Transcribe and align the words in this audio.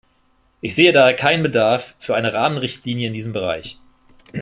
Ich 0.61 0.73
sehe 0.73 0.93
daher 0.93 1.15
keinen 1.15 1.43
Bedarf 1.43 1.95
für 1.99 2.15
eine 2.15 2.33
Rahmenrichtlinie 2.33 3.09
in 3.09 3.13
diesem 3.13 3.33
Bereich. 3.33 3.77